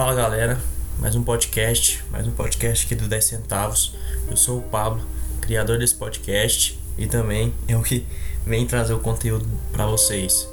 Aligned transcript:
Fala 0.00 0.14
galera, 0.14 0.58
mais 0.98 1.14
um 1.14 1.22
podcast, 1.22 2.02
mais 2.10 2.26
um 2.26 2.30
podcast 2.30 2.86
aqui 2.86 2.94
do 2.94 3.06
10 3.06 3.22
centavos. 3.22 3.94
Eu 4.30 4.34
sou 4.34 4.60
o 4.60 4.62
Pablo, 4.62 5.06
criador 5.42 5.78
desse 5.78 5.94
podcast 5.94 6.80
e 6.96 7.06
também 7.06 7.52
eu 7.68 7.82
que 7.82 8.06
venho 8.46 8.66
trazer 8.66 8.94
o 8.94 8.98
conteúdo 8.98 9.46
para 9.70 9.84
vocês. 9.84 10.48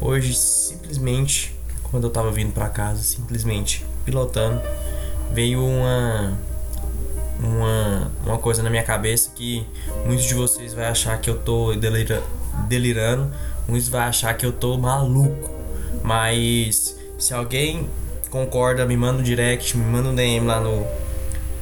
Hoje, 0.00 0.32
simplesmente, 0.34 1.52
quando 1.90 2.04
eu 2.04 2.10
tava 2.10 2.30
vindo 2.30 2.52
para 2.52 2.68
casa, 2.68 3.02
simplesmente 3.02 3.84
pilotando, 4.04 4.62
veio 5.32 5.66
uma 5.66 6.38
uma, 7.40 8.12
uma 8.24 8.38
coisa 8.38 8.62
na 8.62 8.70
minha 8.70 8.84
cabeça 8.84 9.32
que 9.34 9.66
muitos 10.06 10.26
de 10.26 10.34
vocês 10.34 10.74
vai 10.74 10.86
achar 10.86 11.20
que 11.20 11.28
eu 11.28 11.38
tô 11.40 11.74
delira, 11.74 12.22
delirando, 12.68 13.34
muitos 13.66 13.88
vai 13.88 14.02
achar 14.02 14.32
que 14.34 14.46
eu 14.46 14.52
tô 14.52 14.78
maluco. 14.78 15.50
Mas 16.04 16.96
se 17.18 17.34
alguém 17.34 17.90
concorda, 18.32 18.86
me 18.86 18.96
manda 18.96 19.20
um 19.20 19.22
direct, 19.22 19.76
me 19.76 19.84
manda 19.84 20.08
um 20.08 20.14
DM 20.14 20.46
lá 20.46 20.58
no, 20.58 20.86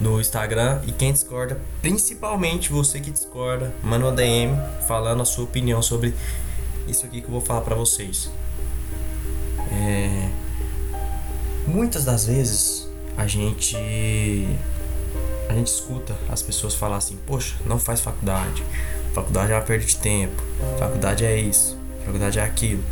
no 0.00 0.20
Instagram. 0.20 0.80
E 0.86 0.92
quem 0.92 1.12
discorda, 1.12 1.60
principalmente 1.82 2.70
você 2.70 3.00
que 3.00 3.10
discorda, 3.10 3.74
manda 3.82 4.06
um 4.06 4.14
DM 4.14 4.56
falando 4.86 5.20
a 5.20 5.24
sua 5.24 5.44
opinião 5.44 5.82
sobre 5.82 6.14
isso 6.86 7.04
aqui 7.04 7.20
que 7.20 7.26
eu 7.26 7.32
vou 7.32 7.40
falar 7.40 7.62
pra 7.62 7.74
vocês. 7.74 8.30
É... 9.72 10.28
Muitas 11.66 12.04
das 12.04 12.24
vezes 12.24 12.88
a 13.16 13.26
gente 13.26 13.76
a 15.48 15.52
gente 15.52 15.66
escuta 15.66 16.16
as 16.28 16.40
pessoas 16.42 16.76
falar 16.76 16.98
assim, 16.98 17.18
poxa, 17.26 17.56
não 17.66 17.78
faz 17.78 18.00
faculdade, 18.00 18.62
faculdade 19.12 19.50
é 19.50 19.56
uma 19.56 19.62
perda 19.62 19.84
de 19.84 19.96
tempo, 19.96 20.40
faculdade 20.78 21.24
é 21.24 21.36
isso, 21.36 21.76
faculdade 22.04 22.38
é 22.38 22.42
aquilo. 22.42 22.84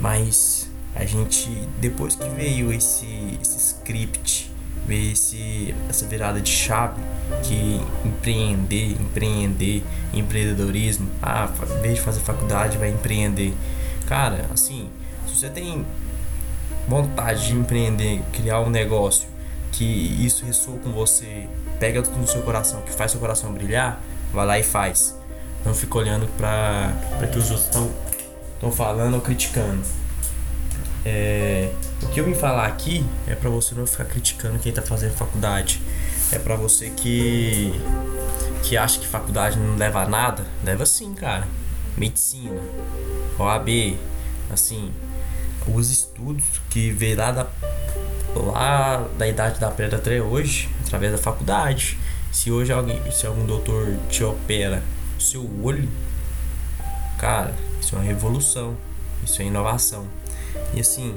Mas 0.00 0.59
a 1.00 1.06
gente, 1.06 1.48
depois 1.78 2.14
que 2.14 2.28
veio 2.28 2.70
esse, 2.70 3.38
esse 3.40 3.56
script, 3.56 4.52
veio 4.86 5.12
esse, 5.12 5.74
essa 5.88 6.06
virada 6.06 6.42
de 6.42 6.50
chave, 6.50 7.00
que 7.42 7.80
empreender, 8.04 8.92
empreender, 9.00 9.82
empreendedorismo, 10.12 11.08
ah, 11.22 11.48
em 11.78 11.80
vez 11.80 11.94
de 11.94 12.00
fazer 12.02 12.20
faculdade, 12.20 12.76
vai 12.76 12.90
empreender. 12.90 13.54
Cara, 14.06 14.44
assim, 14.52 14.90
se 15.26 15.38
você 15.38 15.48
tem 15.48 15.86
vontade 16.86 17.46
de 17.46 17.54
empreender, 17.54 18.20
criar 18.34 18.60
um 18.60 18.68
negócio, 18.68 19.26
que 19.72 19.84
isso 19.84 20.44
ressoa 20.44 20.76
com 20.80 20.92
você, 20.92 21.48
pega 21.78 22.02
tudo 22.02 22.18
no 22.18 22.26
seu 22.26 22.42
coração, 22.42 22.82
que 22.82 22.92
faz 22.92 23.10
seu 23.12 23.20
coração 23.20 23.54
brilhar, 23.54 24.02
vai 24.34 24.44
lá 24.44 24.58
e 24.58 24.62
faz. 24.62 25.16
Não 25.64 25.72
fica 25.72 25.96
olhando 25.96 26.26
para 26.36 26.92
que 27.32 27.38
os 27.38 27.50
outros 27.50 27.64
estão 27.64 28.70
falando 28.70 29.14
ou 29.14 29.20
criticando. 29.22 29.99
É, 31.04 31.72
o 32.02 32.08
que 32.08 32.20
eu 32.20 32.24
vim 32.24 32.34
falar 32.34 32.66
aqui 32.66 33.04
é 33.26 33.34
para 33.34 33.48
você 33.48 33.74
não 33.74 33.86
ficar 33.86 34.04
criticando 34.04 34.58
quem 34.58 34.72
tá 34.72 34.82
fazendo 34.82 35.12
faculdade. 35.14 35.80
É 36.32 36.38
para 36.38 36.56
você 36.56 36.90
que 36.90 37.72
que 38.62 38.76
acha 38.76 39.00
que 39.00 39.06
faculdade 39.06 39.58
não 39.58 39.76
leva 39.76 40.02
a 40.02 40.08
nada, 40.08 40.44
leva 40.64 40.84
sim, 40.84 41.14
cara. 41.14 41.48
Medicina, 41.96 42.60
OAB, 43.38 43.96
assim, 44.50 44.92
os 45.66 45.90
estudos 45.90 46.44
que 46.68 46.90
veio 46.90 47.16
lá 47.16 47.32
da 47.32 47.46
lá 48.34 49.08
da 49.18 49.26
idade 49.26 49.58
da 49.58 49.70
pedra 49.70 49.98
até 49.98 50.22
hoje, 50.22 50.68
através 50.84 51.12
da 51.12 51.18
faculdade. 51.18 51.98
Se 52.30 52.50
hoje 52.50 52.72
alguém, 52.72 53.00
se 53.10 53.26
algum 53.26 53.44
doutor 53.44 53.96
te 54.08 54.22
opera 54.22 54.82
o 55.18 55.20
seu 55.20 55.48
olho, 55.62 55.88
cara, 57.18 57.52
isso 57.80 57.96
é 57.96 57.98
uma 57.98 58.04
revolução, 58.04 58.76
isso 59.24 59.42
é 59.42 59.46
inovação. 59.46 60.06
E 60.74 60.80
assim, 60.80 61.14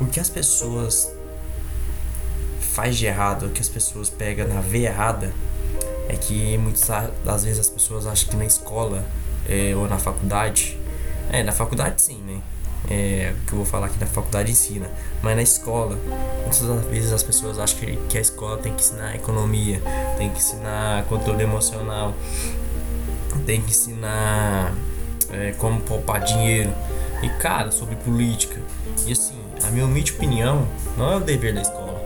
o 0.00 0.06
que 0.06 0.20
as 0.20 0.28
pessoas 0.28 1.10
faz 2.60 2.96
de 2.96 3.06
errado, 3.06 3.46
o 3.46 3.50
que 3.50 3.60
as 3.60 3.68
pessoas 3.68 4.08
pegam 4.08 4.46
na 4.48 4.60
veia 4.60 4.88
errada, 4.88 5.32
é 6.08 6.16
que 6.16 6.56
muitas 6.58 6.88
das 7.24 7.44
vezes 7.44 7.60
as 7.60 7.68
pessoas 7.68 8.06
acham 8.06 8.28
que 8.28 8.36
na 8.36 8.44
escola 8.44 9.04
é, 9.48 9.74
ou 9.74 9.88
na 9.88 9.98
faculdade, 9.98 10.78
é, 11.30 11.42
na 11.42 11.52
faculdade 11.52 12.00
sim, 12.02 12.20
né? 12.22 12.40
É, 12.88 13.34
que 13.46 13.52
eu 13.52 13.58
vou 13.58 13.66
falar 13.66 13.86
aqui 13.86 14.00
na 14.00 14.06
faculdade 14.06 14.50
ensina, 14.50 14.90
mas 15.22 15.36
na 15.36 15.42
escola, 15.42 15.96
muitas 16.40 16.60
das 16.60 16.84
vezes 16.86 17.12
as 17.12 17.22
pessoas 17.22 17.58
acham 17.58 17.78
que, 17.78 17.96
que 18.08 18.18
a 18.18 18.20
escola 18.20 18.56
tem 18.56 18.74
que 18.74 18.82
ensinar 18.82 19.14
economia, 19.14 19.80
tem 20.16 20.30
que 20.30 20.38
ensinar 20.38 21.04
controle 21.04 21.42
emocional, 21.42 22.14
tem 23.46 23.60
que 23.60 23.70
ensinar 23.70 24.74
é, 25.30 25.52
como 25.58 25.80
poupar 25.82 26.24
dinheiro, 26.24 26.72
e 27.22 27.28
cara, 27.28 27.70
sobre 27.70 27.96
política. 27.96 28.60
E 29.06 29.12
assim, 29.12 29.38
a 29.62 29.70
minha 29.70 29.84
humilde 29.84 30.12
opinião 30.12 30.66
não 30.96 31.12
é 31.12 31.16
o 31.16 31.20
dever 31.20 31.54
da 31.54 31.62
escola. 31.62 32.00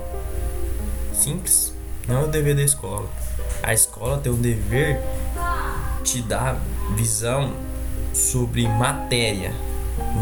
Simples, 1.12 1.72
não 2.06 2.22
é 2.22 2.24
o 2.24 2.26
dever 2.26 2.54
da 2.54 2.62
escola. 2.62 3.08
A 3.62 3.72
escola 3.72 4.18
tem 4.18 4.32
o 4.32 4.36
dever 4.36 5.00
de 6.02 6.22
dar 6.22 6.60
visão 6.96 7.52
sobre 8.12 8.68
matéria, 8.68 9.52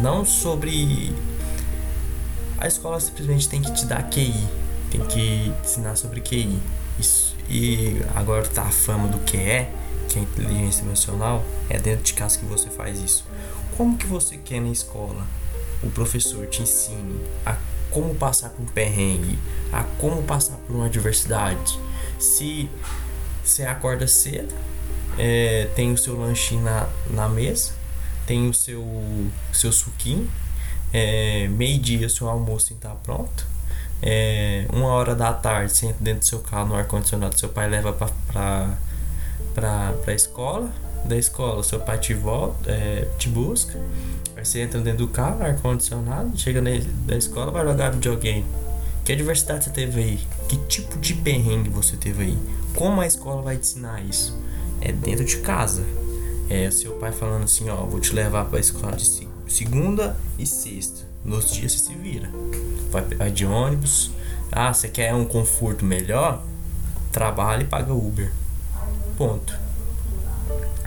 não 0.00 0.24
sobre. 0.24 1.14
A 2.58 2.68
escola 2.68 3.00
simplesmente 3.00 3.48
tem 3.48 3.60
que 3.60 3.72
te 3.74 3.86
dar 3.86 4.08
QI, 4.08 4.46
tem 4.90 5.00
que 5.06 5.52
ensinar 5.64 5.96
sobre 5.96 6.20
QI. 6.20 6.60
Isso, 6.98 7.34
e 7.48 8.00
agora 8.14 8.46
tá 8.46 8.62
a 8.62 8.70
fama 8.70 9.08
do 9.08 9.18
que 9.18 9.36
é, 9.36 9.72
que 10.08 10.18
é 10.18 10.22
inteligência 10.22 10.82
emocional, 10.82 11.42
é 11.68 11.78
dentro 11.78 12.04
de 12.04 12.14
casa 12.14 12.38
que 12.38 12.44
você 12.44 12.68
faz 12.70 13.00
isso. 13.00 13.24
Como 13.82 13.98
que 13.98 14.06
você 14.06 14.36
quer 14.36 14.60
na 14.60 14.68
escola? 14.68 15.26
O 15.82 15.90
professor 15.90 16.46
te 16.46 16.62
ensine 16.62 17.20
a 17.44 17.56
como 17.90 18.14
passar 18.14 18.50
por 18.50 18.62
um 18.62 18.66
perrengue, 18.66 19.36
a 19.72 19.82
como 19.98 20.22
passar 20.22 20.56
por 20.58 20.76
uma 20.76 20.86
adversidade. 20.86 21.80
Se 22.16 22.70
você 23.42 23.64
acorda 23.64 24.06
cedo, 24.06 24.54
é, 25.18 25.68
tem 25.74 25.92
o 25.92 25.98
seu 25.98 26.16
lanchinho 26.16 26.62
na, 26.62 26.88
na 27.10 27.28
mesa, 27.28 27.72
tem 28.24 28.48
o 28.48 28.54
seu, 28.54 28.86
seu 29.52 29.72
suquinho, 29.72 30.30
é, 30.92 31.48
meio-dia 31.48 32.08
seu 32.08 32.28
almoço 32.28 32.72
está 32.74 32.90
pronto. 32.90 33.44
É, 34.00 34.64
uma 34.72 34.90
hora 34.90 35.16
da 35.16 35.32
tarde, 35.32 35.72
você 35.72 35.86
entra 35.86 36.04
dentro 36.04 36.20
do 36.20 36.26
seu 36.26 36.38
carro 36.38 36.68
no 36.68 36.76
ar-condicionado, 36.76 37.36
seu 37.36 37.48
pai 37.48 37.68
leva 37.68 37.92
para 37.92 38.76
a 40.06 40.12
escola 40.14 40.72
da 41.04 41.16
escola, 41.16 41.62
seu 41.62 41.80
pai 41.80 41.98
te 41.98 42.14
volta, 42.14 42.70
é, 42.70 43.08
te 43.18 43.28
busca, 43.28 43.78
aí 44.36 44.44
você 44.44 44.60
entra 44.60 44.80
dentro 44.80 45.06
do 45.06 45.08
carro, 45.08 45.42
ar-condicionado, 45.42 46.38
chega 46.38 46.60
na, 46.60 46.70
da 47.06 47.16
escola, 47.16 47.50
vai 47.50 47.64
jogar 47.64 47.90
videogame. 47.90 48.44
Que 49.04 49.12
adversidade 49.12 49.64
você 49.64 49.70
teve 49.70 50.00
aí? 50.00 50.20
Que 50.48 50.56
tipo 50.68 50.96
de 50.98 51.14
perrengue 51.14 51.68
você 51.68 51.96
teve 51.96 52.22
aí? 52.22 52.38
Como 52.74 53.00
a 53.00 53.06
escola 53.06 53.42
vai 53.42 53.56
te 53.56 53.62
ensinar 53.62 54.00
isso? 54.04 54.38
É 54.80 54.92
dentro 54.92 55.24
de 55.24 55.38
casa. 55.38 55.84
É 56.48 56.70
seu 56.70 56.92
pai 56.92 57.10
falando 57.10 57.44
assim, 57.44 57.68
ó, 57.68 57.76
vou 57.76 57.98
te 57.98 58.14
levar 58.14 58.44
para 58.44 58.58
a 58.58 58.60
escola 58.60 58.96
de 58.96 59.28
segunda 59.48 60.16
e 60.38 60.46
sexta. 60.46 61.04
Nos 61.24 61.50
dias 61.52 61.72
você 61.72 61.78
se 61.78 61.94
vira. 61.94 62.30
Vai, 62.90 63.02
vai 63.02 63.30
de 63.30 63.44
ônibus. 63.44 64.10
Ah, 64.50 64.72
você 64.72 64.88
quer 64.88 65.14
um 65.14 65.24
conforto 65.24 65.84
melhor? 65.84 66.42
Trabalha 67.10 67.62
e 67.62 67.66
paga 67.66 67.92
Uber. 67.92 68.32
Ponto. 69.16 69.58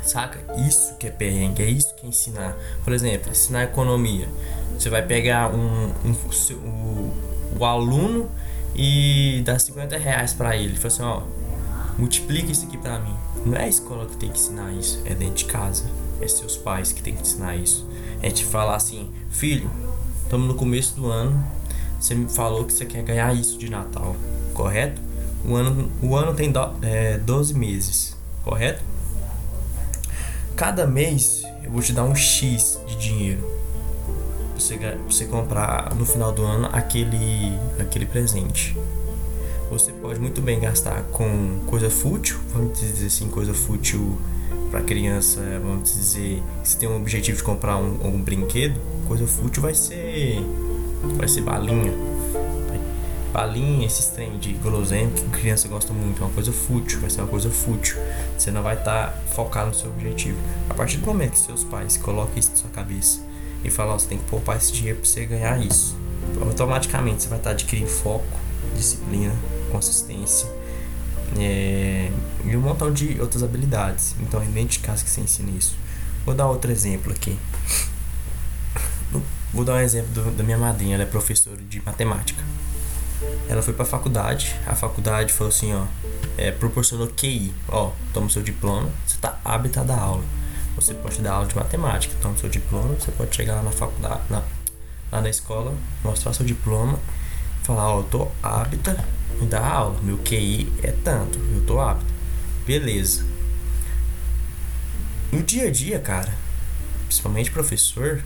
Saca? 0.06 0.40
Isso 0.68 0.96
que 0.98 1.08
é 1.08 1.10
perrengue, 1.10 1.64
é 1.64 1.70
isso 1.70 1.94
que 1.96 2.06
é 2.06 2.10
ensinar. 2.10 2.56
Por 2.84 2.94
exemplo, 2.94 3.32
ensinar 3.32 3.64
economia. 3.64 4.30
Você 4.78 4.90
vai 4.90 5.02
pegar 5.02 5.52
um, 5.52 5.92
um, 6.06 6.16
um 6.64 7.12
o, 7.60 7.66
aluno 7.66 8.30
e 8.76 9.42
dar 9.44 9.60
50 9.60 9.98
reais 9.98 10.32
para 10.32 10.56
ele. 10.56 10.76
Fala 10.76 10.88
assim, 10.88 11.02
ó, 11.02 11.22
multiplica 11.98 12.52
isso 12.52 12.68
aqui 12.68 12.78
para 12.78 13.00
mim. 13.00 13.16
Não 13.46 13.58
é 13.58 13.64
a 13.64 13.68
escola 13.68 14.06
que 14.06 14.16
tem 14.18 14.30
que 14.30 14.38
ensinar 14.38 14.72
isso, 14.74 15.02
é 15.06 15.16
dentro 15.16 15.36
de 15.36 15.46
casa. 15.46 15.86
É 16.22 16.28
seus 16.28 16.56
pais 16.56 16.92
que 16.92 17.02
tem 17.02 17.16
que 17.16 17.22
ensinar 17.22 17.56
isso. 17.56 17.88
É 18.22 18.30
te 18.30 18.46
falar 18.46 18.76
assim, 18.76 19.12
filho, 19.30 19.70
estamos 20.24 20.48
no 20.48 20.54
começo 20.54 20.96
do 20.96 21.10
ano. 21.10 21.44
Você 22.00 22.14
me 22.14 22.30
falou 22.30 22.64
que 22.66 22.74
você 22.74 22.86
quer 22.86 23.02
ganhar 23.04 23.34
isso 23.34 23.58
de 23.58 23.70
Natal, 23.70 24.16
correto? 24.54 25.02
O 25.44 25.56
ano, 25.56 25.92
o 26.02 26.16
ano 26.16 26.34
tem 26.36 26.52
do, 26.52 26.60
é, 26.82 27.18
12 27.18 27.54
meses, 27.56 28.16
correto? 28.44 28.84
Cada 30.56 30.88
mês 30.88 31.44
eu 31.64 31.72
vou 31.72 31.82
te 31.82 31.92
dar 31.92 32.06
um 32.06 32.16
X 32.16 32.80
de 32.88 32.96
dinheiro. 32.96 33.46
Você, 34.54 34.78
você 35.06 35.26
comprar 35.26 35.94
no 35.96 36.06
final 36.06 36.32
do 36.32 36.44
ano 36.44 36.70
aquele, 36.72 37.52
aquele 37.78 38.06
presente. 38.06 38.76
Você 39.70 39.92
pode 39.92 40.20
muito 40.20 40.42
bem 40.42 40.60
gastar 40.60 41.04
com 41.12 41.60
coisa 41.68 41.90
fútil, 41.90 42.40
vamos 42.54 42.80
dizer 42.80 43.08
assim, 43.08 43.28
coisa 43.28 43.54
fútil 43.54 44.18
para 44.72 44.82
criança, 44.82 45.42
vamos 45.62 45.92
dizer, 45.92 46.42
se 46.64 46.78
tem 46.78 46.88
um 46.88 46.96
objetivo 46.96 47.38
de 47.38 47.44
comprar 47.44 47.78
um, 47.78 48.08
um 48.08 48.22
brinquedo, 48.22 48.80
coisa 49.08 49.28
fútil 49.28 49.62
vai 49.62 49.74
ser 49.74 50.40
vai 51.18 51.28
ser 51.28 51.42
balinha 51.42 52.15
balinha, 53.36 53.86
esses 53.86 54.06
trem 54.06 54.38
de 54.38 54.54
guloseima 54.54 55.12
que 55.12 55.24
criança 55.30 55.68
gosta 55.68 55.92
muito, 55.92 56.24
é 56.24 56.26
uma 56.26 56.34
coisa 56.34 56.54
fútil, 56.54 57.02
vai 57.02 57.10
ser 57.10 57.20
uma 57.20 57.28
coisa 57.28 57.50
fútil. 57.50 57.98
Você 58.38 58.50
não 58.50 58.64
vai 58.64 58.78
estar 58.78 59.08
tá 59.08 59.22
focado 59.34 59.68
no 59.68 59.74
seu 59.74 59.90
objetivo. 59.90 60.38
A 60.70 60.74
partir 60.74 60.98
do 60.98 61.06
momento 61.06 61.32
que 61.32 61.40
seus 61.40 61.66
pais 61.66 61.98
colocam 61.98 62.38
isso 62.38 62.52
na 62.52 62.56
sua 62.56 62.70
cabeça 62.70 63.20
e 63.62 63.70
falam, 63.70 64.00
você 64.00 64.08
tem 64.08 64.18
que 64.18 64.24
poupar 64.26 64.56
esse 64.56 64.72
dinheiro 64.72 65.00
para 65.00 65.10
você 65.10 65.26
ganhar 65.26 65.60
isso. 65.62 65.98
automaticamente 66.40 67.24
você 67.24 67.28
vai 67.28 67.38
estar 67.38 67.50
adquirindo 67.50 67.90
foco, 67.90 68.40
disciplina, 68.74 69.36
consistência 69.70 70.48
é, 71.38 72.10
e 72.46 72.56
um 72.56 72.62
montão 72.62 72.94
de 72.94 73.20
outras 73.20 73.44
habilidades. 73.44 74.16
Então 74.22 74.42
é 74.42 74.46
dentro 74.46 74.70
de 74.70 74.80
casa 74.80 75.04
que 75.04 75.10
você 75.10 75.20
ensina 75.20 75.52
isso. 75.52 75.76
Vou 76.26 76.34
dar 76.34 76.48
outro 76.48 76.72
exemplo 76.72 77.12
aqui. 77.12 77.38
Vou 79.54 79.66
dar 79.66 79.74
um 79.74 79.80
exemplo 79.80 80.12
do, 80.14 80.32
da 80.32 80.44
minha 80.44 80.58
madrinha, 80.58 80.96
ela 80.96 81.04
é 81.04 81.06
professora 81.06 81.62
de 81.62 81.82
matemática. 81.86 82.42
Ela 83.48 83.62
foi 83.62 83.74
para 83.74 83.84
a 83.84 83.88
faculdade, 83.88 84.56
a 84.68 84.76
faculdade 84.76 85.32
falou 85.32 85.50
assim, 85.50 85.74
ó, 85.74 85.86
é, 86.38 86.52
proporcionou 86.52 87.08
QI, 87.08 87.54
ó, 87.70 87.92
toma 88.14 88.30
seu 88.30 88.42
diploma, 88.42 88.90
você 89.06 89.16
está 89.16 89.40
hábito 89.44 89.80
a 89.80 89.84
dar 89.84 90.00
aula. 90.00 90.24
Você 90.76 90.94
pode 90.94 91.22
dar 91.22 91.34
aula 91.34 91.48
de 91.48 91.56
matemática, 91.56 92.14
toma 92.22 92.38
seu 92.38 92.50
diploma, 92.50 92.96
você 92.96 93.12
pode 93.12 93.34
chegar 93.36 93.56
lá 93.56 93.64
na 93.64 93.72
faculdade, 93.72 94.22
na, 94.30 94.44
lá 95.12 95.22
na 95.22 95.30
escola, 95.30 95.74
mostrar 96.04 96.34
seu 96.34 96.46
diploma, 96.46 97.00
falar, 97.64 97.94
ó, 97.94 98.00
eu 98.00 98.04
tô 98.04 98.28
hábita 98.44 99.06
a 99.42 99.46
dar 99.46 99.66
aula, 99.66 100.02
meu 100.02 100.18
QI 100.18 100.72
é 100.84 100.92
tanto, 100.92 101.40
eu 101.40 101.62
tô 101.66 101.80
apto. 101.80 102.06
Beleza. 102.66 103.26
No 105.32 105.42
dia 105.44 105.68
a 105.68 105.72
dia, 105.72 106.00
cara, 106.00 106.34
principalmente 107.08 107.52
professor, 107.52 108.24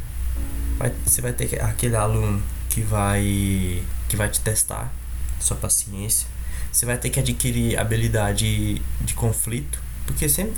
vai, 0.77 0.91
você 1.05 1.21
vai 1.21 1.33
ter 1.33 1.61
aquele 1.61 1.95
aluno 1.95 2.41
que 2.69 2.81
vai 2.81 3.83
que 4.07 4.15
vai 4.15 4.29
te 4.29 4.39
testar 4.39 4.93
sua 5.39 5.57
paciência. 5.57 6.27
Você 6.71 6.85
vai 6.85 6.97
ter 6.97 7.09
que 7.09 7.19
adquirir 7.19 7.77
habilidade 7.77 8.81
de 9.01 9.13
conflito, 9.13 9.81
porque 10.05 10.29
sempre 10.29 10.55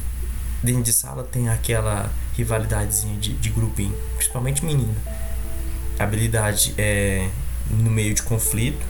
dentro 0.61 0.83
de 0.83 0.93
sala 0.93 1.23
tem 1.23 1.49
aquela 1.49 2.11
rivalidadezinha 2.35 3.17
de, 3.17 3.33
de 3.33 3.49
grupinho, 3.49 3.95
principalmente 4.15 4.63
menina. 4.63 4.93
Habilidade 5.97 6.73
é 6.77 7.29
no 7.69 7.89
meio 7.89 8.13
de 8.13 8.21
conflito 8.23 8.85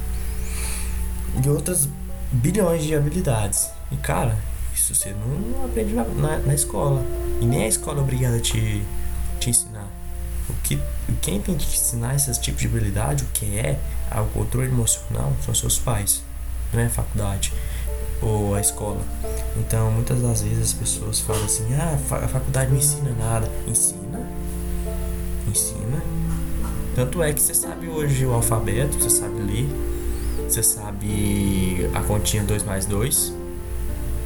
e 1.43 1.49
outras 1.49 1.87
bilhões 2.31 2.83
de 2.83 2.95
habilidades. 2.95 3.69
E 3.91 3.97
cara, 3.97 4.37
isso 4.73 4.95
você 4.95 5.13
não 5.13 5.65
aprende 5.65 5.93
na, 5.93 6.03
na, 6.03 6.37
na 6.39 6.53
escola. 6.53 7.03
E 7.41 7.45
nem 7.45 7.63
a 7.63 7.67
escola 7.67 7.99
é 7.99 8.01
obrigada 8.01 8.37
a 8.37 8.39
te. 8.39 8.83
O 10.49 10.53
que, 10.63 10.79
quem 11.21 11.41
tem 11.41 11.55
que 11.55 11.65
ensinar 11.65 12.15
esses 12.15 12.37
tipos 12.37 12.61
de 12.61 12.67
habilidade, 12.67 13.23
o 13.23 13.27
que 13.27 13.57
é 13.57 13.79
o 14.15 14.25
controle 14.33 14.67
emocional, 14.67 15.33
são 15.45 15.53
seus 15.53 15.77
pais, 15.77 16.23
não 16.73 16.81
é 16.81 16.85
a 16.85 16.89
faculdade 16.89 17.53
ou 18.21 18.55
a 18.55 18.61
escola. 18.61 19.01
Então, 19.57 19.91
muitas 19.91 20.21
das 20.21 20.41
vezes 20.41 20.69
as 20.69 20.73
pessoas 20.73 21.19
falam 21.19 21.43
assim: 21.43 21.73
ah, 21.73 21.97
a 22.23 22.27
faculdade 22.27 22.71
não 22.71 22.77
ensina 22.77 23.11
nada. 23.17 23.49
Ensina, 23.67 24.27
ensina. 25.47 26.01
Tanto 26.95 27.23
é 27.23 27.33
que 27.33 27.41
você 27.41 27.53
sabe 27.53 27.87
hoje 27.87 28.25
o 28.25 28.33
alfabeto, 28.33 28.99
você 28.99 29.09
sabe 29.09 29.41
ler, 29.41 29.69
você 30.47 30.61
sabe 30.61 31.89
a 31.93 32.01
continha 32.01 32.43
2 32.43 32.63
mais 32.63 32.85
2. 32.85 33.33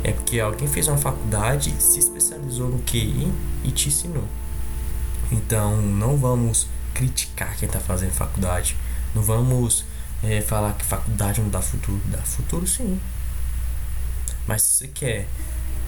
É 0.03 0.11
porque 0.11 0.39
alguém 0.39 0.67
fez 0.67 0.87
uma 0.87 0.97
faculdade, 0.97 1.73
se 1.79 1.97
especializou 1.97 2.69
no 2.69 2.79
QI 2.79 3.31
e 3.63 3.71
te 3.71 3.87
ensinou. 3.89 4.23
Então 5.31 5.77
não 5.77 6.17
vamos 6.17 6.67
criticar 6.93 7.55
quem 7.57 7.67
está 7.67 7.79
fazendo 7.79 8.11
faculdade. 8.11 8.75
Não 9.13 9.21
vamos 9.21 9.85
é, 10.23 10.41
falar 10.41 10.73
que 10.73 10.85
faculdade 10.85 11.41
não 11.41 11.49
dá 11.49 11.61
futuro. 11.61 12.01
Dá 12.05 12.19
futuro 12.19 12.65
sim. 12.67 12.99
Mas 14.47 14.61
se 14.61 14.77
você 14.77 14.87
quer 14.87 15.27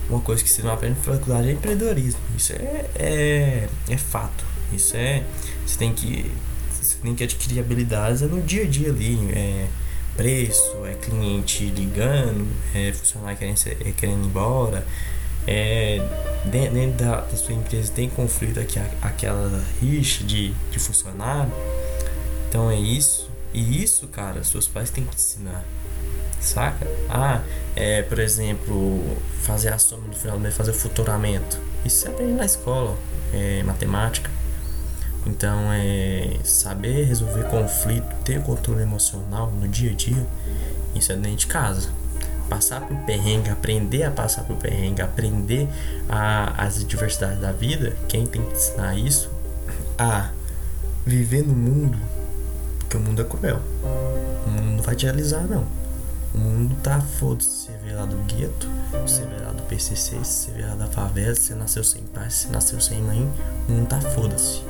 uma 0.09 0.21
coisa 0.21 0.43
que 0.43 0.49
você 0.49 0.61
não 0.61 0.71
aprende 0.71 0.97
na 0.97 1.03
faculdade 1.03 1.49
é 1.49 1.51
empreendedorismo. 1.51 2.19
Isso 2.35 2.53
é, 2.53 2.85
é, 2.95 3.69
é 3.89 3.97
fato. 3.97 4.45
Isso 4.71 4.95
é. 4.95 5.23
Você 5.65 5.77
tem 5.77 5.93
que. 5.93 6.31
Você 6.71 6.97
tem 6.99 7.13
que 7.13 7.23
adquirir 7.23 7.59
habilidades 7.59 8.21
no 8.21 8.41
dia 8.41 8.63
a 8.63 8.67
dia 8.67 8.89
ali. 8.89 9.17
É, 9.33 9.67
preço, 10.15 10.83
é 10.85 10.95
cliente 10.95 11.65
ligando, 11.65 12.47
é 12.73 12.91
funcionário 12.91 13.37
querendo, 13.37 13.59
é, 13.67 13.91
querendo 13.91 14.23
ir 14.23 14.25
embora, 14.25 14.85
é, 15.45 15.97
dentro 16.45 17.03
da, 17.03 17.21
da, 17.21 17.37
sua 17.37 17.53
empresa 17.53 17.91
tem 17.93 18.09
conflito 18.09 18.59
aqui, 18.59 18.79
aquela 19.01 19.63
rixa 19.81 20.23
de, 20.23 20.53
de 20.71 20.79
funcionário. 20.79 21.51
Então 22.49 22.69
é 22.69 22.75
isso. 22.75 23.29
E 23.53 23.83
isso, 23.83 24.07
cara, 24.07 24.43
seus 24.43 24.67
pais 24.67 24.89
têm 24.89 25.03
que 25.03 25.15
ensinar. 25.15 25.63
Saca? 26.39 26.87
Ah, 27.09 27.41
é, 27.75 28.03
por 28.03 28.19
exemplo, 28.19 29.17
fazer 29.41 29.69
a 29.69 29.79
soma 29.79 30.07
no 30.07 30.13
final 30.13 30.37
do 30.37 30.41
mês, 30.41 30.55
fazer 30.55 30.71
o 30.71 30.73
futuramento. 30.73 31.59
Isso 31.83 32.01
você 32.01 32.07
aprende 32.09 32.33
na 32.33 32.45
escola, 32.45 32.97
é 33.33 33.63
matemática. 33.63 34.29
Então, 35.25 35.71
é 35.73 36.37
saber 36.43 37.05
resolver 37.05 37.43
conflito, 37.49 38.07
ter 38.23 38.41
controle 38.43 38.81
emocional 38.81 39.51
no 39.51 39.67
dia 39.67 39.91
a 39.91 39.93
dia, 39.93 40.25
isso 40.95 41.11
é 41.11 41.15
dentro 41.15 41.37
de 41.37 41.47
casa. 41.47 41.89
Passar 42.49 42.81
por 42.81 42.95
perrengue, 42.99 43.49
aprender 43.49 44.03
a 44.03 44.11
passar 44.11 44.43
por 44.43 44.55
perrengue, 44.55 45.01
aprender 45.01 45.67
a, 46.07 46.65
as 46.65 46.77
adversidades 46.77 47.39
da 47.39 47.51
vida, 47.51 47.95
quem 48.07 48.25
tem 48.25 48.41
que 48.41 48.53
ensinar 48.53 48.97
isso? 48.97 49.29
A 49.97 50.29
viver 51.05 51.45
no 51.45 51.53
mundo, 51.53 51.97
porque 52.79 52.97
o 52.97 52.99
mundo 52.99 53.21
é 53.21 53.25
cruel. 53.25 53.59
O 54.45 54.49
mundo 54.49 54.77
não 54.77 54.83
vai 54.83 54.95
te 54.95 55.05
realizar, 55.05 55.43
não. 55.43 55.65
O 56.33 56.37
mundo 56.37 56.75
tá 56.83 57.01
foda-se. 57.01 57.67
Você 57.67 57.71
vê 57.83 57.93
lá 57.93 58.05
do 58.05 58.17
gueto, 58.25 58.69
você 59.05 59.21
vê 59.25 59.43
lá 59.43 59.51
do 59.51 59.63
PCC, 59.63 60.15
você 60.17 60.51
vê 60.51 60.65
lá 60.65 60.75
da 60.75 60.87
favela, 60.87 61.35
você 61.35 61.55
nasceu 61.55 61.83
sem 61.83 62.03
pai, 62.03 62.29
você 62.29 62.47
nasceu 62.49 62.79
sem 62.79 63.01
mãe, 63.01 63.29
o 63.67 63.71
mundo 63.71 63.87
tá 63.87 63.99
foda-se. 63.99 64.61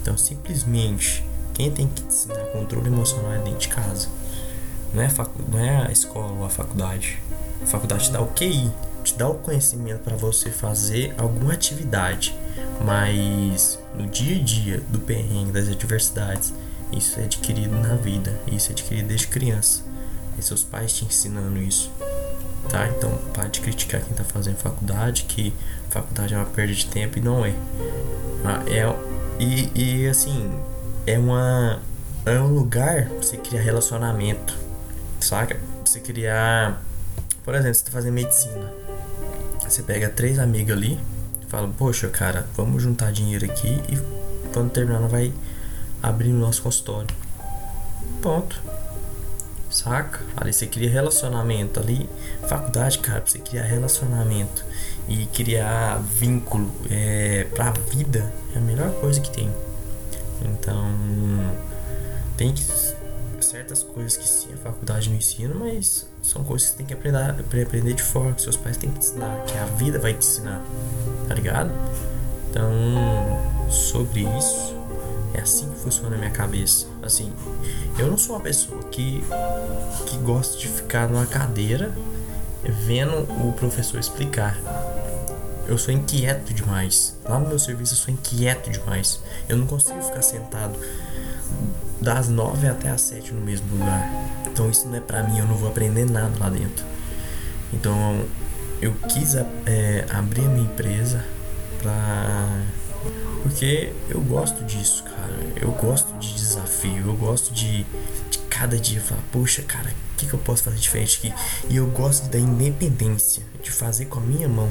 Então, 0.00 0.16
simplesmente, 0.16 1.24
quem 1.54 1.70
tem 1.70 1.88
que 1.88 2.02
te 2.02 2.06
ensinar 2.06 2.44
controle 2.46 2.88
emocional 2.88 3.32
é 3.32 3.38
dentro 3.38 3.58
de 3.58 3.68
casa. 3.68 4.08
Não 4.94 5.02
é, 5.02 5.08
facu 5.08 5.42
não 5.50 5.58
é 5.58 5.86
a 5.86 5.90
escola 5.90 6.32
ou 6.32 6.44
a 6.44 6.50
faculdade. 6.50 7.20
A 7.62 7.66
faculdade 7.66 8.04
te 8.04 8.12
dá 8.12 8.20
o 8.20 8.28
QI, 8.28 8.70
te 9.02 9.14
dá 9.14 9.28
o 9.28 9.34
conhecimento 9.34 10.00
para 10.00 10.16
você 10.16 10.50
fazer 10.50 11.14
alguma 11.18 11.52
atividade. 11.52 12.34
Mas 12.84 13.78
no 13.94 14.06
dia 14.06 14.36
a 14.36 14.42
dia 14.42 14.80
do 14.88 15.00
perrengue, 15.00 15.52
das 15.52 15.68
adversidades, 15.68 16.52
isso 16.92 17.18
é 17.18 17.24
adquirido 17.24 17.74
na 17.74 17.96
vida. 17.96 18.38
Isso 18.50 18.70
é 18.70 18.72
adquirido 18.72 19.08
desde 19.08 19.26
criança. 19.26 19.82
E 20.38 20.42
seus 20.42 20.62
pais 20.62 20.92
te 20.92 21.04
ensinando 21.04 21.58
isso. 21.58 21.90
Tá? 22.68 22.88
Então, 22.88 23.10
pare 23.34 23.50
de 23.50 23.60
criticar 23.60 24.00
quem 24.00 24.12
está 24.12 24.24
fazendo 24.24 24.56
faculdade, 24.56 25.24
que 25.24 25.52
faculdade 25.90 26.34
é 26.34 26.36
uma 26.36 26.46
perda 26.46 26.72
de 26.72 26.86
tempo 26.86 27.18
e 27.18 27.20
não 27.20 27.44
é. 27.44 27.54
É 28.68 29.14
e, 29.38 29.70
e 29.74 30.08
assim, 30.08 30.52
é 31.06 31.18
uma. 31.18 31.80
É 32.24 32.40
um 32.40 32.48
lugar 32.48 33.06
pra 33.06 33.16
você 33.22 33.36
criar 33.36 33.60
relacionamento. 33.60 34.63
Saca? 35.24 35.58
Você 35.82 36.00
criar. 36.00 36.82
Por 37.44 37.54
exemplo, 37.54 37.74
você 37.74 37.84
tá 37.84 37.90
fazendo 37.90 38.12
medicina. 38.12 38.70
Você 39.66 39.82
pega 39.82 40.10
três 40.10 40.38
amigos 40.38 40.72
ali 40.72 41.00
e 41.40 41.46
fala, 41.46 41.66
poxa, 41.78 42.08
cara, 42.08 42.46
vamos 42.54 42.82
juntar 42.82 43.10
dinheiro 43.10 43.46
aqui 43.46 43.82
e 43.88 43.98
quando 44.52 44.70
terminar 44.70 45.08
vai 45.08 45.32
abrir 46.02 46.30
o 46.30 46.36
nosso 46.36 46.62
consultório. 46.62 47.08
Ponto. 48.20 48.60
Saca? 49.70 50.20
Ali 50.36 50.52
você 50.52 50.66
cria 50.66 50.90
relacionamento 50.90 51.80
ali. 51.80 52.08
Faculdade, 52.46 52.98
cara, 52.98 53.22
pra 53.22 53.30
você 53.30 53.38
criar 53.38 53.62
relacionamento 53.62 54.62
e 55.08 55.24
criar 55.26 56.02
vínculo 56.02 56.70
é, 56.90 57.46
pra 57.54 57.72
vida 57.90 58.30
é 58.54 58.58
a 58.58 58.60
melhor 58.60 58.90
coisa 59.00 59.22
que 59.22 59.30
tem. 59.30 59.50
Então, 60.44 60.84
tem 62.36 62.52
que, 62.52 62.62
certas 63.64 63.82
coisas 63.82 64.16
que 64.16 64.28
sim 64.28 64.52
a 64.52 64.56
faculdade 64.58 65.08
não 65.08 65.16
ensina, 65.16 65.54
mas 65.54 66.06
são 66.22 66.44
coisas 66.44 66.68
que 66.68 66.72
você 66.72 66.78
tem 66.78 66.86
que 66.86 66.92
aprender, 66.92 67.62
aprender 67.62 67.94
de 67.94 68.02
fora, 68.02 68.32
que 68.32 68.42
seus 68.42 68.56
pais 68.56 68.76
têm 68.76 68.90
que 68.90 68.98
te 68.98 69.06
ensinar, 69.06 69.42
que 69.46 69.56
a 69.56 69.64
vida 69.64 69.98
vai 69.98 70.12
te 70.12 70.18
ensinar, 70.18 70.62
tá 71.26 71.34
ligado? 71.34 71.72
Então, 72.50 72.70
sobre 73.70 74.20
isso, 74.20 74.76
é 75.32 75.40
assim 75.40 75.70
que 75.70 75.80
funciona 75.80 76.10
na 76.10 76.18
minha 76.18 76.30
cabeça. 76.30 76.86
Assim, 77.02 77.32
eu 77.98 78.06
não 78.06 78.18
sou 78.18 78.36
uma 78.36 78.42
pessoa 78.42 78.82
que, 78.84 79.24
que 80.06 80.18
gosta 80.18 80.58
de 80.58 80.68
ficar 80.68 81.08
numa 81.08 81.26
cadeira 81.26 81.90
vendo 82.62 83.22
o 83.46 83.52
professor 83.52 83.98
explicar 83.98 84.58
eu 85.66 85.78
sou 85.78 85.94
inquieto 85.94 86.52
demais. 86.52 87.16
Lá 87.24 87.38
no 87.38 87.48
meu 87.48 87.58
serviço 87.58 87.94
eu 87.94 87.96
sou 87.96 88.12
inquieto 88.12 88.70
demais. 88.70 89.20
Eu 89.48 89.56
não 89.56 89.66
consigo 89.66 90.02
ficar 90.02 90.20
sentado 90.20 90.78
das 92.04 92.28
nove 92.28 92.68
até 92.68 92.90
as 92.90 93.00
sete 93.00 93.32
no 93.32 93.40
mesmo 93.40 93.66
lugar. 93.72 94.08
Então 94.46 94.70
isso 94.70 94.86
não 94.86 94.96
é 94.96 95.00
pra 95.00 95.22
mim, 95.22 95.38
eu 95.38 95.46
não 95.46 95.56
vou 95.56 95.68
aprender 95.68 96.08
nada 96.08 96.38
lá 96.38 96.48
dentro. 96.50 96.84
Então 97.72 98.24
eu 98.80 98.92
quis 99.08 99.34
é, 99.34 100.06
abrir 100.10 100.44
a 100.44 100.48
minha 100.48 100.64
empresa 100.64 101.24
pra. 101.82 102.62
Porque 103.42 103.92
eu 104.08 104.20
gosto 104.20 104.64
disso, 104.64 105.02
cara. 105.04 105.34
Eu 105.60 105.72
gosto 105.72 106.16
de 106.18 106.34
desafio, 106.34 107.08
eu 107.08 107.14
gosto 107.14 107.52
de, 107.52 107.84
de 108.30 108.38
cada 108.48 108.78
dia 108.78 109.00
falar, 109.00 109.20
poxa, 109.32 109.62
cara, 109.62 109.90
o 109.90 110.16
que, 110.16 110.26
que 110.26 110.34
eu 110.34 110.38
posso 110.38 110.62
fazer 110.62 110.76
diferente 110.76 111.18
aqui? 111.18 111.34
E 111.68 111.76
eu 111.76 111.86
gosto 111.88 112.28
da 112.28 112.38
independência, 112.38 113.42
de 113.62 113.70
fazer 113.70 114.06
com 114.06 114.18
a 114.18 114.22
minha 114.22 114.48
mão 114.48 114.70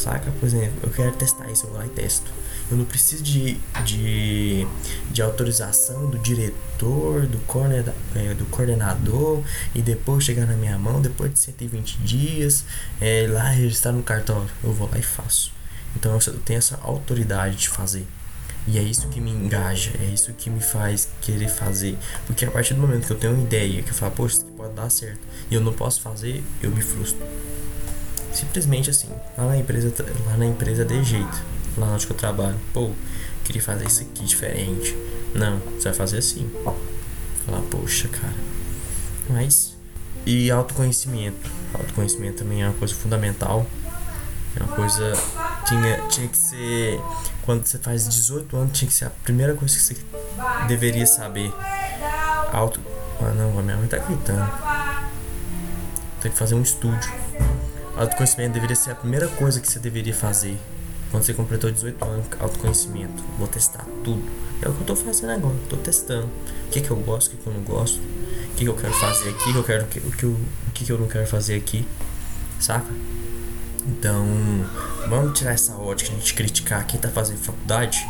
Saca? 0.00 0.30
Por 0.30 0.46
exemplo, 0.46 0.80
eu 0.82 0.90
quero 0.90 1.12
testar 1.12 1.50
isso, 1.50 1.66
eu 1.66 1.70
vou 1.70 1.78
lá 1.78 1.86
e 1.86 1.90
testo. 1.90 2.32
Eu 2.70 2.78
não 2.78 2.86
preciso 2.86 3.22
de, 3.22 3.60
de, 3.84 4.66
de 5.10 5.20
autorização 5.20 6.08
do 6.08 6.18
diretor, 6.18 7.26
do, 7.26 7.38
é, 8.14 8.32
do 8.32 8.46
coordenador 8.46 9.42
e 9.74 9.82
depois 9.82 10.24
chegar 10.24 10.46
na 10.46 10.54
minha 10.54 10.78
mão, 10.78 11.02
depois 11.02 11.34
de 11.34 11.38
120 11.40 11.98
dias, 11.98 12.64
é, 12.98 13.26
lá 13.28 13.50
registrar 13.50 13.92
no 13.92 14.02
cartório. 14.02 14.48
Eu 14.64 14.72
vou 14.72 14.88
lá 14.90 14.98
e 14.98 15.02
faço. 15.02 15.52
Então 15.94 16.18
eu 16.26 16.38
tenho 16.38 16.58
essa 16.58 16.78
autoridade 16.82 17.56
de 17.56 17.68
fazer. 17.68 18.06
E 18.66 18.78
é 18.78 18.82
isso 18.82 19.06
que 19.08 19.20
me 19.20 19.30
engaja, 19.30 19.90
é 20.00 20.04
isso 20.04 20.32
que 20.32 20.48
me 20.48 20.60
faz 20.60 21.08
querer 21.20 21.48
fazer. 21.48 21.98
Porque 22.26 22.46
a 22.46 22.50
partir 22.50 22.72
do 22.72 22.80
momento 22.80 23.06
que 23.06 23.12
eu 23.12 23.18
tenho 23.18 23.34
uma 23.34 23.42
ideia, 23.42 23.82
que 23.82 23.90
eu 23.90 23.94
falo, 23.94 24.12
poxa, 24.12 24.36
isso 24.36 24.46
aqui 24.46 24.56
pode 24.56 24.72
dar 24.72 24.88
certo, 24.88 25.20
e 25.50 25.54
eu 25.54 25.60
não 25.60 25.74
posso 25.74 26.00
fazer, 26.00 26.42
eu 26.62 26.70
me 26.70 26.80
frustro. 26.80 27.26
Simplesmente 28.32 28.90
assim, 28.90 29.08
lá 29.36 29.46
na 29.46 29.56
empresa, 29.56 29.92
lá 30.26 30.36
na 30.36 30.46
empresa 30.46 30.84
de 30.84 31.02
jeito, 31.02 31.42
lá 31.76 31.88
onde 31.88 32.08
eu 32.08 32.16
trabalho, 32.16 32.56
pô, 32.72 32.90
queria 33.44 33.62
fazer 33.62 33.86
isso 33.86 34.02
aqui 34.02 34.24
diferente. 34.24 34.96
Não, 35.34 35.58
você 35.58 35.88
vai 35.88 35.94
fazer 35.94 36.18
assim. 36.18 36.50
Falar, 37.44 37.60
poxa, 37.70 38.08
cara. 38.08 38.34
Mas. 39.28 39.76
E 40.26 40.50
autoconhecimento. 40.50 41.50
Autoconhecimento 41.72 42.38
também 42.38 42.62
é 42.62 42.66
uma 42.66 42.74
coisa 42.74 42.94
fundamental. 42.94 43.66
É 44.56 44.62
uma 44.62 44.74
coisa. 44.74 45.12
Tinha, 45.66 46.08
tinha 46.08 46.28
que 46.28 46.38
ser. 46.38 47.00
Quando 47.42 47.66
você 47.66 47.78
faz 47.78 48.08
18 48.08 48.56
anos, 48.56 48.78
tinha 48.78 48.88
que 48.88 48.94
ser 48.94 49.06
a 49.06 49.10
primeira 49.10 49.54
coisa 49.54 49.74
que 49.74 49.82
você 49.82 49.96
deveria 50.68 51.06
saber. 51.06 51.52
Auto. 52.52 52.80
Ah, 53.20 53.32
não, 53.34 53.58
a 53.58 53.62
minha 53.62 53.76
mãe 53.76 53.86
tá 53.86 53.98
gritando. 53.98 54.50
Tem 56.20 56.30
que 56.30 56.38
fazer 56.38 56.54
um 56.54 56.62
estúdio. 56.62 57.10
Autoconhecimento 58.00 58.54
deveria 58.54 58.74
ser 58.74 58.92
a 58.92 58.94
primeira 58.94 59.28
coisa 59.28 59.60
que 59.60 59.70
você 59.70 59.78
deveria 59.78 60.14
fazer. 60.14 60.58
Quando 61.10 61.22
você 61.22 61.34
completou 61.34 61.70
18 61.70 62.02
anos, 62.02 62.26
autoconhecimento. 62.40 63.22
Vou 63.38 63.46
testar 63.46 63.84
tudo. 64.02 64.22
É 64.62 64.68
o 64.70 64.72
que 64.72 64.80
eu 64.80 64.86
tô 64.86 64.96
fazendo 64.96 65.32
agora. 65.32 65.54
Tô 65.68 65.76
testando. 65.76 66.26
O 66.66 66.70
que, 66.70 66.80
que 66.80 66.90
eu 66.90 66.96
gosto, 66.96 67.26
o 67.26 67.30
que, 67.32 67.36
que 67.36 67.46
eu 67.46 67.52
não 67.52 67.60
gosto. 67.60 67.98
O 67.98 68.54
que, 68.56 68.64
que 68.64 68.70
eu 68.70 68.74
quero 68.74 68.94
fazer 68.94 69.28
aqui, 69.28 69.50
o 69.50 69.52
que 69.52 69.58
eu 69.58 69.64
quero, 69.64 69.84
o 69.84 69.88
que, 69.88 70.26
o 70.26 70.36
que, 70.72 70.84
que 70.86 70.92
eu 70.92 70.98
não 70.98 71.08
quero 71.08 71.26
fazer 71.26 71.56
aqui. 71.56 71.86
Saca? 72.58 72.90
Então, 73.86 74.24
vamos 75.06 75.38
tirar 75.38 75.52
essa 75.52 75.74
ótica 75.74 76.16
de 76.16 76.32
criticar 76.32 76.86
quem 76.86 76.98
tá 76.98 77.10
fazendo 77.10 77.36
faculdade. 77.36 78.08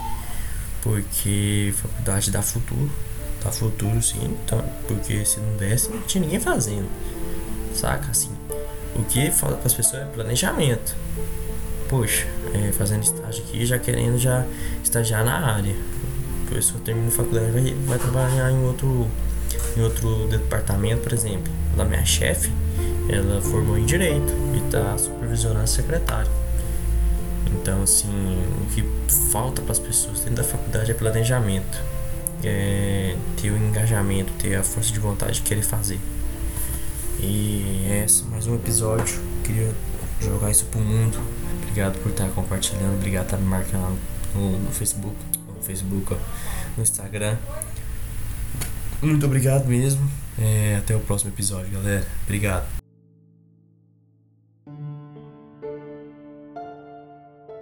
Porque 0.82 1.74
faculdade 1.76 2.30
dá 2.30 2.42
futuro. 2.42 2.92
Dá 3.42 3.50
futuro 3.50 4.00
sim. 4.00 4.38
Então, 4.44 4.64
porque 4.86 5.24
se 5.24 5.40
não 5.40 5.56
desse, 5.56 5.90
não 5.90 6.00
tinha 6.02 6.22
ninguém 6.22 6.38
fazendo. 6.38 6.88
Saca? 7.74 8.08
Assim. 8.12 8.39
O 9.00 9.04
que 9.04 9.30
falta 9.30 9.56
para 9.56 9.66
as 9.66 9.72
pessoas 9.72 10.02
é 10.02 10.04
planejamento. 10.04 10.94
Poxa, 11.88 12.26
é, 12.52 12.70
fazendo 12.70 13.02
estágio 13.02 13.42
aqui, 13.44 13.64
já 13.64 13.78
querendo 13.78 14.18
já 14.18 14.44
estagiar 14.84 15.24
na 15.24 15.54
área. 15.54 15.74
A 16.46 16.54
pessoa 16.54 16.78
termina 16.84 17.10
faculdade 17.10 17.50
vai, 17.50 17.74
vai 17.86 17.98
trabalhar 17.98 18.50
em 18.50 18.62
outro, 18.62 19.08
em 19.74 19.80
outro 19.80 20.28
departamento, 20.28 21.00
por 21.02 21.14
exemplo. 21.14 21.50
Da 21.78 21.84
minha 21.84 22.04
chefe, 22.04 22.52
ela 23.08 23.40
formou 23.40 23.78
em 23.78 23.86
direito 23.86 24.34
e 24.54 24.58
está 24.66 24.98
supervisionando 24.98 25.62
a 25.62 25.66
secretária. 25.66 26.30
Então, 27.52 27.82
assim, 27.82 28.38
o 28.60 28.66
que 28.74 28.84
falta 29.32 29.62
para 29.62 29.72
as 29.72 29.78
pessoas 29.78 30.20
dentro 30.20 30.36
da 30.36 30.44
faculdade 30.44 30.90
é 30.90 30.94
planejamento, 30.94 31.82
é 32.44 33.16
ter 33.40 33.50
o 33.50 33.56
engajamento, 33.56 34.30
ter 34.34 34.56
a 34.56 34.62
força 34.62 34.92
de 34.92 35.00
vontade 35.00 35.34
de 35.34 35.42
querer 35.42 35.62
fazer. 35.62 35.98
E 37.22 37.86
é 37.90 38.06
mais 38.30 38.46
um 38.46 38.54
episódio. 38.54 39.20
Queria 39.44 39.72
jogar 40.20 40.50
isso 40.50 40.64
pro 40.66 40.80
mundo. 40.80 41.18
Obrigado 41.62 41.98
por 42.02 42.10
estar 42.10 42.28
compartilhando, 42.30 42.94
obrigado 42.94 43.26
por 43.26 43.34
estar 43.34 43.44
me 43.44 43.48
marcando 43.48 43.98
no, 44.34 44.58
no 44.58 44.70
Facebook, 44.70 45.16
no 45.54 45.62
Facebook, 45.62 46.14
ó, 46.14 46.16
no 46.76 46.82
Instagram. 46.82 47.36
Muito 49.02 49.24
obrigado 49.26 49.66
mesmo. 49.66 50.10
É, 50.38 50.76
até 50.78 50.96
o 50.96 51.00
próximo 51.00 51.30
episódio, 51.30 51.70
galera. 51.70 52.06
Obrigado. 52.24 52.79